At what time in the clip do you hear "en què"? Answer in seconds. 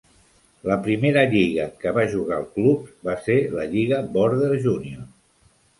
1.69-1.93